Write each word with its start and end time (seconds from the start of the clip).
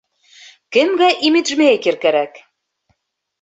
Кемгә 0.77 1.09
имиджмейкер 1.29 1.99
кәрәк? 2.07 2.41